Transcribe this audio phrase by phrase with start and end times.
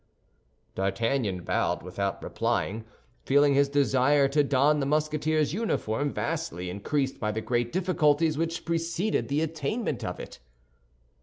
[0.73, 2.85] D'Artagnan bowed without replying,
[3.23, 8.65] feeling his desire to don the Musketeer's uniform vastly increased by the great difficulties which
[8.65, 10.39] preceded the attainment of it.